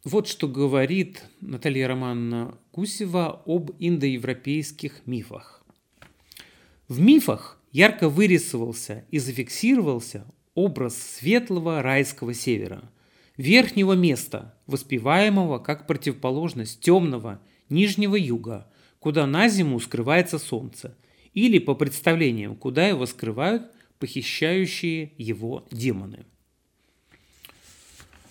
Вот 0.03 0.27
что 0.27 0.49
говорит 0.49 1.25
Наталья 1.41 1.89
Романовна 1.89 2.59
Гусева 2.73 3.43
об 3.47 3.71
индоевропейских 3.79 5.07
мифах. 5.07 5.65
В 6.89 7.01
мифах 7.01 7.54
ярко 7.75 8.09
вырисовался 8.09 9.05
и 9.11 9.19
зафиксировался 9.19 10.25
образ 10.55 10.97
светлого 10.97 11.83
райского 11.83 12.33
севера, 12.33 12.89
верхнего 13.37 13.95
места, 13.95 14.55
воспеваемого 14.67 15.59
как 15.59 15.89
противоположность 15.89 16.81
темного 16.81 17.43
нижнего 17.69 18.15
юга, 18.15 18.71
куда 19.01 19.27
на 19.27 19.49
зиму 19.49 19.81
скрывается 19.81 20.39
солнце, 20.39 20.97
или, 21.35 21.59
по 21.59 21.75
представлениям, 21.75 22.55
куда 22.55 22.87
его 22.87 23.07
скрывают 23.07 23.65
похищающие 23.99 25.13
его 25.19 25.67
демоны. 25.73 26.27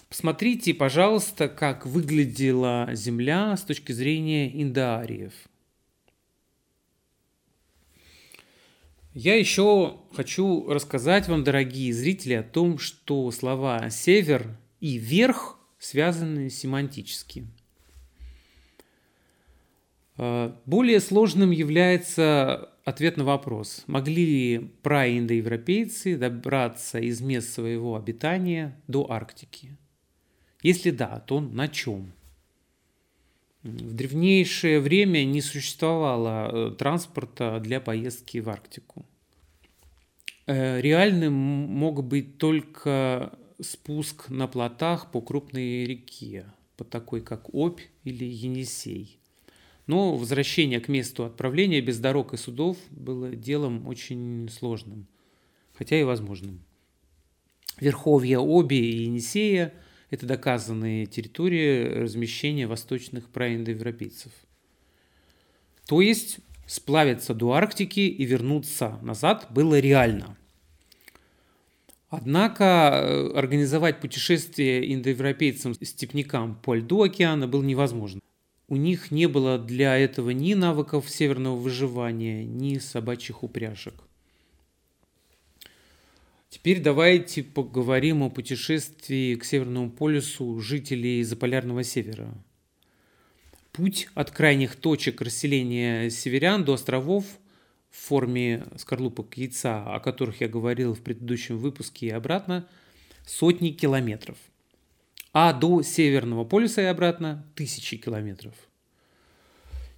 Посмотрите, 0.07 0.73
пожалуйста, 0.73 1.49
как 1.49 1.85
выглядела 1.85 2.87
Земля 2.93 3.57
с 3.57 3.63
точки 3.63 3.91
зрения 3.91 4.49
индоариев. 4.61 5.33
Я 9.13 9.35
еще 9.35 9.99
хочу 10.13 10.67
рассказать 10.67 11.27
вам, 11.27 11.43
дорогие 11.43 11.93
зрители, 11.93 12.33
о 12.33 12.41
том, 12.41 12.79
что 12.79 13.29
слова 13.29 13.91
«север» 13.91 14.57
и 14.79 14.97
«верх» 14.97 15.59
связаны 15.77 16.49
семантически. 16.49 17.45
А, 20.17 20.59
более 20.65 20.99
сложным 20.99 21.51
является 21.51 22.71
ответ 22.85 23.17
на 23.17 23.23
вопрос, 23.23 23.83
могли 23.85 24.25
ли 24.25 24.71
праиндоевропейцы 24.81 26.17
добраться 26.17 26.97
из 26.97 27.21
мест 27.21 27.53
своего 27.53 27.95
обитания 27.95 28.81
до 28.87 29.11
Арктики? 29.11 29.77
Если 30.63 30.89
да, 30.89 31.19
то 31.19 31.39
на 31.39 31.67
чем? 31.67 32.13
В 33.63 33.93
древнейшее 33.93 34.79
время 34.79 35.23
не 35.23 35.41
существовало 35.41 36.49
э, 36.51 36.71
транспорта 36.71 37.59
для 37.59 37.79
поездки 37.79 38.39
в 38.39 38.49
Арктику. 38.49 39.05
Э, 40.45 40.81
реальным 40.81 41.33
мог 41.33 42.03
быть 42.03 42.37
только 42.37 43.37
спуск 43.61 44.29
на 44.29 44.47
плотах 44.47 45.11
по 45.11 45.21
крупной 45.21 45.85
реке, 45.85 46.45
по 46.75 46.83
такой 46.83 47.21
как 47.21 47.53
Обь 47.53 47.81
или 48.03 48.25
Енисей– 48.25 49.19
но 49.85 50.15
возвращение 50.15 50.79
к 50.79 50.87
месту 50.87 51.25
отправления 51.25 51.81
без 51.81 51.99
дорог 51.99 52.33
и 52.33 52.37
судов 52.37 52.77
было 52.89 53.35
делом 53.35 53.87
очень 53.87 54.49
сложным, 54.49 55.07
хотя 55.73 55.99
и 55.99 56.03
возможным. 56.03 56.63
Верховья 57.79 58.39
Оби 58.39 58.75
и 58.75 59.03
Енисея– 59.03 59.73
это 60.13 60.27
доказанные 60.27 61.07
территории 61.07 61.85
размещения 61.85 62.67
восточных 62.67 63.29
праиндоевропейцев. 63.29 64.31
То 65.87 66.01
есть 66.01 66.37
сплавиться 66.67 67.33
до 67.33 67.53
Арктики 67.53 68.01
и 68.01 68.23
вернуться 68.23 68.99
назад 69.01 69.47
было 69.49 69.79
реально. 69.79 70.37
Однако 72.09 72.63
э, 72.63 73.31
организовать 73.35 74.01
путешествие 74.01 74.93
индоевропейцам-степнякам 74.93 76.59
по 76.61 76.75
льду 76.75 77.01
океана 77.01 77.47
было 77.47 77.63
невозможно. 77.63 78.21
У 78.67 78.75
них 78.75 79.09
не 79.09 79.27
было 79.27 79.57
для 79.57 79.97
этого 79.97 80.29
ни 80.29 80.53
навыков 80.53 81.09
северного 81.09 81.55
выживания, 81.55 82.45
ни 82.45 82.77
собачьих 82.77 83.41
упряжек. 83.41 83.95
Теперь 86.53 86.81
давайте 86.81 87.41
поговорим 87.41 88.21
о 88.21 88.29
путешествии 88.29 89.33
к 89.33 89.43
Северному 89.43 89.89
полюсу 89.89 90.59
жителей 90.59 91.23
Заполярного 91.23 91.83
севера. 91.83 92.31
Путь 93.71 94.07
от 94.13 94.29
крайних 94.29 94.75
точек 94.75 95.19
расселения 95.21 96.11
северян 96.11 96.63
до 96.63 96.73
островов 96.73 97.25
в 97.89 97.97
форме 97.97 98.65
скорлупок 98.77 99.35
яйца, 99.35 99.83
о 99.95 99.99
которых 99.99 100.41
я 100.41 100.47
говорил 100.47 100.93
в 100.93 101.01
предыдущем 101.01 101.57
выпуске 101.57 102.05
и 102.05 102.11
обратно, 102.11 102.67
сотни 103.25 103.71
километров– 103.71 104.37
а 105.33 105.53
до 105.53 105.81
Северного 105.81 106.45
полюса 106.45 106.83
и 106.83 106.85
обратно 106.85 107.43
тысячи 107.55 107.97
километров. 107.97 108.53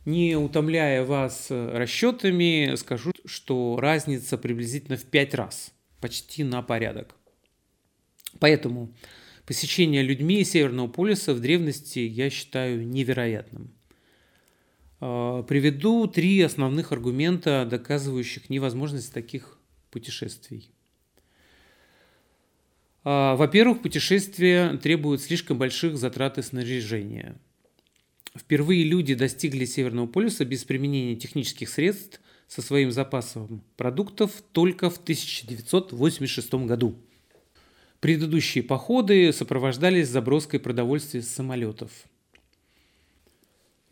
Не 0.05 0.37
утомляя 0.37 1.03
вас 1.03 1.47
расчетами, 1.49 2.75
скажу, 2.75 3.11
что 3.25 3.77
разница 3.77 4.37
приблизительно 4.37 4.97
в 4.97 5.03
5 5.03 5.33
раз, 5.33 5.74
почти 6.05 6.43
на 6.43 6.61
порядок. 6.61 7.15
Поэтому 8.37 8.93
посещение 9.47 10.03
людьми 10.03 10.43
Северного 10.43 10.87
полюса 10.87 11.33
в 11.33 11.39
древности 11.39 11.97
я 11.97 12.29
считаю 12.29 12.87
невероятным. 12.87 13.73
А, 14.99 15.41
приведу 15.41 16.05
три 16.05 16.39
основных 16.41 16.91
аргумента, 16.91 17.67
доказывающих 17.67 18.51
невозможность 18.51 19.13
таких 19.15 19.57
путешествий. 19.89 20.69
А, 23.03 23.35
во-первых, 23.35 23.81
путешествие 23.81 24.77
требует 24.77 25.21
слишком 25.21 25.57
больших 25.57 25.97
затрат 25.97 26.37
и 26.37 26.43
снаряжения. 26.43 27.35
Впервые 28.37 28.83
люди 28.83 29.15
достигли 29.15 29.65
Северного 29.65 30.05
полюса 30.05 30.45
без 30.45 30.65
применения 30.65 31.15
технических 31.15 31.67
средств 31.67 32.21
со 32.47 32.61
своим 32.61 32.91
запасом 32.91 33.61
продуктов 33.77 34.31
только 34.51 34.89
в 34.89 34.97
1986 34.97 36.53
году. 36.65 36.95
Предыдущие 37.99 38.63
походы 38.63 39.31
сопровождались 39.33 40.09
заброской 40.09 40.59
продовольствия 40.59 41.21
с 41.21 41.27
самолетов. 41.27 41.91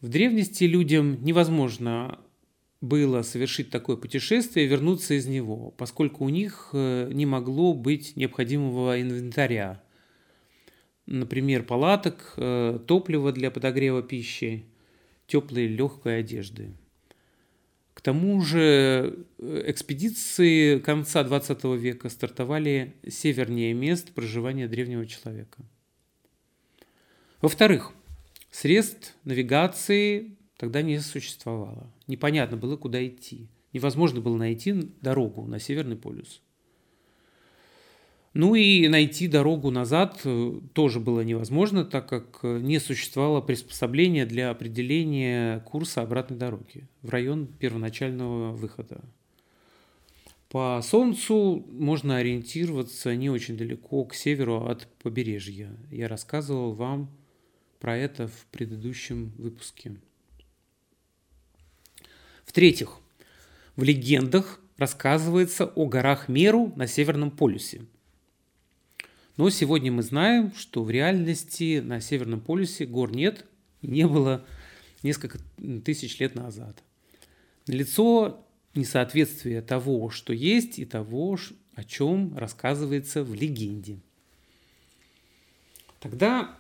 В 0.01 0.09
древности 0.09 0.65
людям 0.65 1.23
невозможно 1.23 2.19
было 2.81 3.21
совершить 3.21 3.69
такое 3.69 3.95
путешествие 3.95 4.65
и 4.65 4.69
вернуться 4.69 5.13
из 5.13 5.25
него, 5.25 5.73
поскольку 5.77 6.25
у 6.25 6.29
них 6.29 6.69
э, 6.73 7.09
не 7.13 7.25
могло 7.25 7.73
быть 7.73 8.17
необходимого 8.17 9.01
инвентаря. 9.01 9.81
Например, 11.05 11.63
палаток, 11.63 12.33
э, 12.35 12.79
топлива 12.85 13.31
для 13.31 13.51
подогрева 13.51 14.03
пищи, 14.03 14.65
теплой 15.27 15.67
легкой 15.67 16.19
одежды. 16.19 16.73
К 17.93 18.01
тому 18.01 18.41
же 18.41 19.25
э, 19.38 19.63
экспедиции 19.67 20.79
конца 20.79 21.23
20 21.23 21.63
века 21.77 22.10
стартовали 22.10 22.95
севернее 23.08 23.73
мест 23.73 24.12
проживания 24.12 24.67
древнего 24.67 25.06
человека. 25.06 25.63
Во-вторых, 27.41 27.91
средств 28.49 29.15
навигации 29.25 30.38
тогда 30.58 30.82
не 30.82 30.99
существовало. 30.99 31.93
Непонятно 32.08 32.58
было, 32.58 32.77
куда 32.77 33.06
идти. 33.06 33.49
Невозможно 33.73 34.21
было 34.21 34.38
найти 34.38 34.73
дорогу 35.01 35.45
на 35.45 35.60
Северный 35.60 35.95
полюс. 35.95 36.41
Ну 38.33 38.55
и 38.55 38.87
найти 38.87 39.27
дорогу 39.27 39.69
назад 39.69 40.21
э, 40.23 40.59
тоже 40.73 40.99
было 40.99 41.21
невозможно, 41.21 41.85
так 41.85 42.09
как 42.09 42.39
э, 42.41 42.59
не 42.59 42.79
существовало 42.79 43.41
приспособления 43.41 44.25
для 44.25 44.49
определения 44.49 45.59
курса 45.59 46.01
обратной 46.01 46.37
дороги 46.37 46.87
в 47.03 47.09
район 47.09 47.45
первоначального 47.45 48.51
выхода. 48.51 49.01
По 50.49 50.81
Солнцу 50.83 51.63
можно 51.69 52.17
ориентироваться 52.17 53.15
не 53.15 53.29
очень 53.29 53.55
далеко 53.55 54.03
к 54.05 54.15
северу 54.15 54.65
от 54.65 54.87
побережья. 55.03 55.69
Я 55.91 56.07
рассказывал 56.07 56.73
вам 56.73 57.11
про 57.79 57.97
это 57.97 58.27
в 58.27 58.45
предыдущем 58.51 59.31
выпуске. 59.37 59.95
В-третьих, 62.45 62.97
в 63.75 63.83
легендах 63.83 64.59
рассказывается 64.77 65.65
о 65.65 65.85
горах 65.85 66.29
Меру 66.29 66.73
на 66.75 66.87
Северном 66.87 67.29
полюсе. 67.29 67.81
Но 69.35 69.49
сегодня 69.49 69.91
мы 69.91 70.03
знаем, 70.03 70.53
что 70.55 70.83
в 70.83 70.91
реальности 70.91 71.79
на 71.79 71.99
Северном 72.01 72.39
полюсе 72.39 72.85
гор 72.85 73.11
нет 73.11 73.45
не 73.81 74.07
было 74.07 74.45
несколько 75.01 75.39
тысяч 75.83 76.19
лет 76.19 76.35
назад. 76.35 76.83
Лицо 77.67 78.45
несоответствие 78.75 79.61
того, 79.61 80.09
что 80.09 80.33
есть, 80.33 80.79
и 80.79 80.85
того, 80.85 81.37
о 81.75 81.83
чем 81.83 82.37
рассказывается 82.37 83.23
в 83.23 83.33
легенде. 83.33 83.99
Тогда 85.99 86.57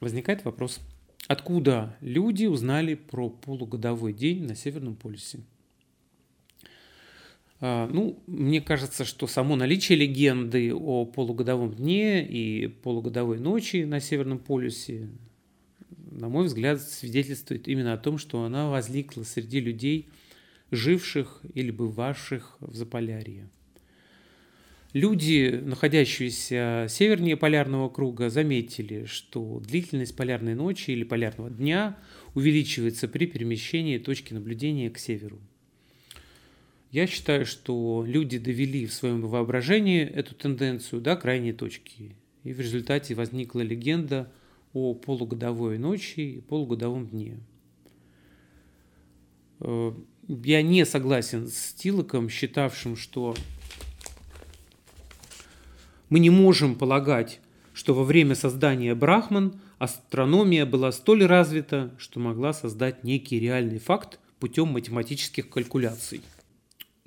возникает 0.00 0.44
вопрос, 0.44 0.80
откуда 1.26 1.96
люди 2.00 2.46
узнали 2.46 2.94
про 2.94 3.30
полугодовой 3.30 4.12
день 4.12 4.44
на 4.44 4.54
Северном 4.54 4.96
полюсе? 4.96 5.40
А, 7.60 7.88
ну, 7.92 8.22
мне 8.26 8.60
кажется, 8.60 9.04
что 9.04 9.26
само 9.26 9.54
наличие 9.54 9.98
легенды 9.98 10.74
о 10.74 11.04
полугодовом 11.04 11.74
дне 11.74 12.26
и 12.26 12.66
полугодовой 12.68 13.38
ночи 13.38 13.84
на 13.84 14.00
Северном 14.00 14.38
полюсе, 14.38 15.10
на 16.10 16.28
мой 16.28 16.46
взгляд, 16.46 16.80
свидетельствует 16.80 17.68
именно 17.68 17.92
о 17.92 17.98
том, 17.98 18.16
что 18.16 18.44
она 18.44 18.70
возникла 18.70 19.24
среди 19.24 19.60
людей, 19.60 20.08
живших 20.70 21.42
или 21.54 21.70
бывавших 21.70 22.56
в 22.60 22.74
Заполярье. 22.74 23.50
Люди, 24.92 25.60
находящиеся 25.62 26.86
севернее 26.88 27.36
полярного 27.36 27.88
круга, 27.88 28.28
заметили, 28.28 29.04
что 29.04 29.60
длительность 29.60 30.16
полярной 30.16 30.54
ночи 30.54 30.90
или 30.90 31.04
полярного 31.04 31.48
дня 31.48 31.96
увеличивается 32.34 33.06
при 33.06 33.26
перемещении 33.26 33.98
точки 33.98 34.34
наблюдения 34.34 34.90
к 34.90 34.98
северу. 34.98 35.38
Я 36.90 37.06
считаю, 37.06 37.46
что 37.46 38.04
люди 38.04 38.38
довели 38.38 38.84
в 38.86 38.92
своем 38.92 39.22
воображении 39.22 40.02
эту 40.02 40.34
тенденцию 40.34 41.00
до 41.00 41.14
крайней 41.14 41.52
точки. 41.52 42.16
И 42.42 42.52
в 42.52 42.60
результате 42.60 43.14
возникла 43.14 43.60
легенда 43.60 44.32
о 44.72 44.94
полугодовой 44.94 45.78
ночи 45.78 46.20
и 46.20 46.40
полугодовом 46.40 47.06
дне. 47.06 47.38
Э, 49.60 49.92
я 50.26 50.62
не 50.62 50.84
согласен 50.84 51.46
с 51.46 51.72
Тилоком, 51.74 52.28
считавшим, 52.28 52.96
что 52.96 53.36
мы 56.08 56.18
не 56.18 56.30
можем 56.30 56.74
полагать, 56.74 57.40
что 57.72 57.94
во 57.94 58.02
время 58.02 58.34
создания 58.34 58.96
Брахман 58.96 59.60
астрономия 59.78 60.66
была 60.66 60.90
столь 60.90 61.24
развита, 61.24 61.94
что 61.98 62.18
могла 62.18 62.52
создать 62.52 63.04
некий 63.04 63.38
реальный 63.38 63.78
факт 63.78 64.18
путем 64.40 64.68
математических 64.68 65.48
калькуляций. 65.48 66.22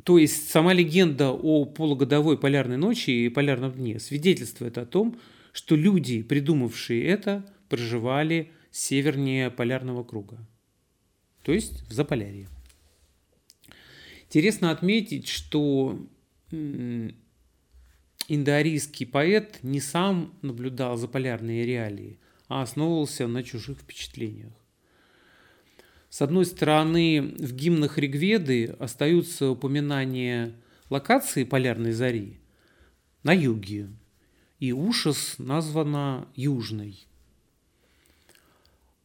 То 0.04 0.18
есть 0.18 0.50
сама 0.50 0.74
легенда 0.74 1.32
о 1.32 1.66
полугодовой 1.66 2.38
полярной 2.38 2.78
ночи 2.78 3.12
и 3.12 3.30
полярном 3.30 3.72
дне 3.72 4.00
свидетельствует 4.00 4.78
о 4.78 4.86
том, 4.86 5.20
что 5.54 5.76
люди, 5.76 6.22
придумавшие 6.24 7.06
это, 7.06 7.46
проживали 7.70 8.52
севернее 8.72 9.50
полярного 9.50 10.04
круга, 10.04 10.46
то 11.44 11.54
есть 11.54 11.88
в 11.88 11.94
Заполярье. 11.94 12.50
Интересно 14.26 14.72
отметить, 14.72 15.28
что 15.28 16.00
индоарийский 18.28 19.06
поэт 19.06 19.60
не 19.62 19.80
сам 19.80 20.34
наблюдал 20.42 20.98
за 20.98 21.08
полярные 21.08 21.66
реалии, 21.66 22.20
а 22.48 22.63
основывался 22.63 23.28
на 23.28 23.44
чужих 23.44 23.80
впечатлениях. 23.80 24.54
С 26.13 26.21
одной 26.21 26.45
стороны, 26.45 27.21
в 27.39 27.54
гимнах 27.54 27.97
Ригведы 27.97 28.76
остаются 28.78 29.49
упоминания 29.49 30.54
локации 30.91 31.43
полярной 31.43 31.91
зари 31.91 32.38
на 33.23 33.34
юге, 33.34 33.88
и 34.60 34.73
Ушас 34.73 35.39
названа 35.39 36.28
Южной. 36.36 37.04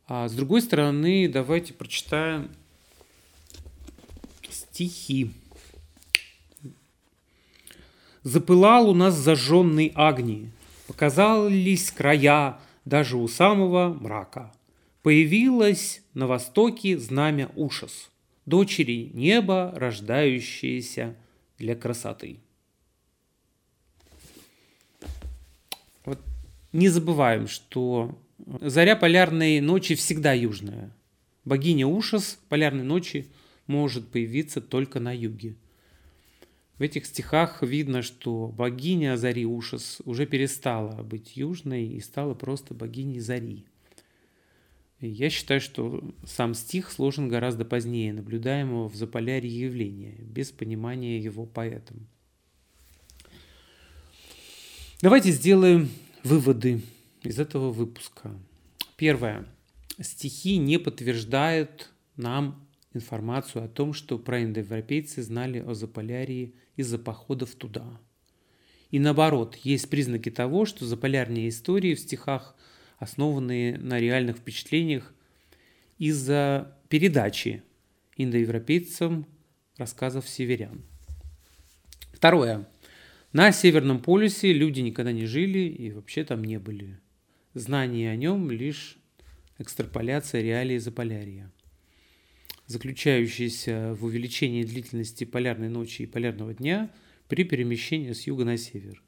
А 0.06 0.28
с 0.28 0.34
другой 0.34 0.60
стороны, 0.60 1.30
давайте 1.30 1.72
прочитаем 1.72 2.50
стихи. 4.50 5.30
Запылал 8.22 8.90
у 8.90 8.94
нас 8.94 9.14
зажженный 9.14 9.92
огни, 9.94 10.50
Показались 10.86 11.90
края 11.90 12.58
даже 12.84 13.16
у 13.16 13.26
самого 13.28 13.94
мрака. 13.94 14.52
Появилось 15.08 16.02
на 16.12 16.26
востоке 16.26 16.98
знамя 16.98 17.50
ужас, 17.56 18.10
Дочери 18.44 19.10
неба, 19.14 19.72
рождающиеся 19.74 21.16
для 21.56 21.74
красоты. 21.74 22.40
Вот 26.04 26.20
не 26.74 26.90
забываем, 26.90 27.48
что 27.48 28.18
заря 28.60 28.96
полярной 28.96 29.60
ночи 29.60 29.94
всегда 29.94 30.34
южная. 30.34 30.94
Богиня 31.46 31.86
ужас 31.86 32.38
полярной 32.50 32.84
ночи 32.84 33.28
может 33.66 34.08
появиться 34.08 34.60
только 34.60 35.00
на 35.00 35.16
юге– 35.16 35.54
в 36.78 36.82
этих 36.82 37.06
стихах 37.06 37.64
видно, 37.64 38.02
что 38.02 38.54
богиня 38.56 39.16
Зари 39.16 39.44
Ушас 39.44 40.00
уже 40.04 40.26
перестала 40.26 41.02
быть 41.02 41.36
южной 41.36 41.86
и 41.86 42.00
стала 42.00 42.34
просто 42.34 42.72
богиней 42.72 43.18
Зари. 43.18 43.64
Я 45.00 45.30
считаю, 45.30 45.60
что 45.60 46.02
сам 46.24 46.54
стих 46.54 46.90
сложен 46.90 47.28
гораздо 47.28 47.64
позднее 47.64 48.12
наблюдаемого 48.12 48.88
в 48.88 48.96
Заполярье 48.96 49.60
явления, 49.60 50.16
без 50.18 50.50
понимания 50.50 51.20
его 51.20 51.46
поэтом. 51.46 52.08
Давайте 55.00 55.30
сделаем 55.30 55.88
выводы 56.24 56.82
из 57.22 57.38
этого 57.38 57.70
выпуска. 57.70 58.36
Первое. 58.96 59.46
Стихи 60.00 60.56
не 60.56 60.78
подтверждают 60.78 61.90
нам 62.16 62.66
информацию 62.92 63.64
о 63.64 63.68
том, 63.68 63.92
что 63.92 64.18
проиндоевропейцы 64.18 65.22
знали 65.22 65.60
о 65.60 65.74
Заполярье 65.74 66.52
из-за 66.74 66.98
походов 66.98 67.54
туда. 67.54 68.00
И 68.90 68.98
наоборот, 68.98 69.56
есть 69.56 69.88
признаки 69.88 70.30
того, 70.30 70.64
что 70.64 70.86
заполярные 70.86 71.50
истории 71.50 71.94
в 71.94 72.00
стихах, 72.00 72.56
основанные 72.98 73.78
на 73.78 73.98
реальных 73.98 74.38
впечатлениях, 74.38 75.14
из-за 75.98 76.76
передачи 76.88 77.62
индоевропейцам 78.16 79.26
рассказов 79.76 80.28
северян. 80.28 80.82
Второе. 82.12 82.68
На 83.32 83.52
Северном 83.52 84.00
полюсе 84.00 84.52
люди 84.52 84.80
никогда 84.80 85.12
не 85.12 85.26
жили 85.26 85.60
и 85.68 85.90
вообще 85.92 86.24
там 86.24 86.44
не 86.44 86.58
были. 86.58 86.98
Знание 87.54 88.10
о 88.10 88.16
нем 88.16 88.50
лишь 88.50 88.96
экстраполяция 89.58 90.42
реалий 90.42 90.78
Заполярья 90.78 91.50
заключающийся 92.68 93.96
в 93.98 94.04
увеличении 94.04 94.62
длительности 94.62 95.24
полярной 95.24 95.70
ночи 95.70 96.02
и 96.02 96.06
полярного 96.06 96.54
дня 96.54 96.90
при 97.26 97.42
перемещении 97.42 98.12
с 98.12 98.26
юга 98.26 98.44
на 98.44 98.56
север, 98.56 99.02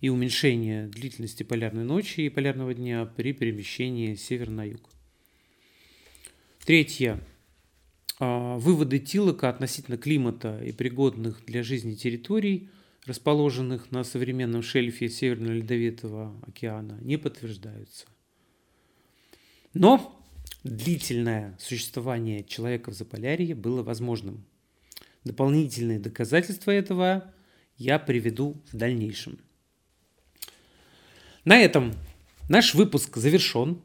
и 0.00 0.08
уменьшение 0.08 0.86
длительности 0.88 1.42
полярной 1.42 1.84
ночи 1.84 2.20
и 2.22 2.28
полярного 2.28 2.74
дня 2.74 3.04
при 3.06 3.32
перемещении 3.32 4.14
с 4.14 4.22
севера 4.22 4.50
на 4.50 4.64
юг. 4.64 4.90
Третье. 6.64 7.20
А, 8.18 8.56
выводы 8.58 8.98
Тилока 8.98 9.48
относительно 9.48 9.96
климата 9.96 10.60
и 10.64 10.72
пригодных 10.72 11.44
для 11.44 11.62
жизни 11.62 11.94
территорий, 11.94 12.70
расположенных 13.04 13.90
на 13.90 14.04
современном 14.04 14.62
шельфе 14.62 15.08
Северного 15.08 15.52
Ледовитого 15.52 16.34
океана, 16.46 16.98
не 17.02 17.18
подтверждаются. 17.18 18.06
Но 19.74 20.18
длительное 20.64 21.56
существование 21.60 22.42
человека 22.42 22.90
в 22.90 22.94
Заполярье 22.94 23.54
было 23.54 23.82
возможным. 23.82 24.44
Дополнительные 25.24 25.98
доказательства 25.98 26.70
этого 26.70 27.32
я 27.76 27.98
приведу 27.98 28.62
в 28.72 28.76
дальнейшем. 28.76 29.38
На 31.46 31.58
этом 31.58 31.94
наш 32.48 32.74
выпуск 32.74 33.16
завершен. 33.18 33.80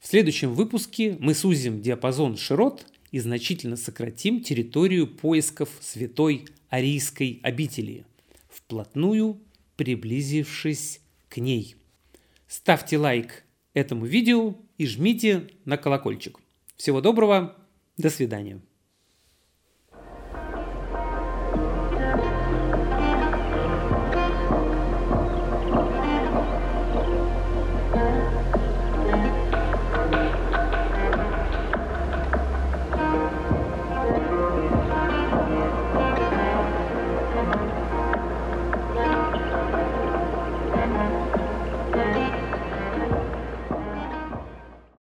В 0.00 0.06
следующем 0.06 0.54
выпуске 0.54 1.18
мы 1.20 1.34
сузим 1.34 1.82
диапазон 1.82 2.38
широт 2.38 2.86
и 3.10 3.18
значительно 3.18 3.76
сократим 3.76 4.42
территорию 4.42 5.06
поисков 5.06 5.68
святой 5.78 6.46
арийской 6.70 7.38
обители, 7.42 8.06
вплотную 8.48 9.38
приблизившись 9.76 11.00
к 11.28 11.36
ней. 11.36 11.76
Ставьте 12.48 12.96
лайк 12.96 13.44
этому 13.74 14.06
видео 14.06 14.56
и 14.78 14.86
жмите 14.86 15.50
на 15.66 15.76
колокольчик. 15.76 16.40
Всего 16.78 17.02
доброго, 17.02 17.54
до 17.98 18.08
свидания. 18.08 18.62